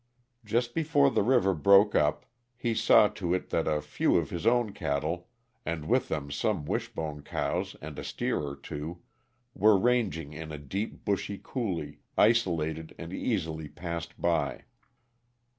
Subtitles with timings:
[0.43, 2.25] Just before the river broke up
[2.57, 5.27] he saw to it that a few of his own cattle,
[5.63, 9.03] and with them some Wishbone cows and a steer or two,
[9.53, 14.63] were ranging in a deep, bushy coulee, isolated and easily passed by.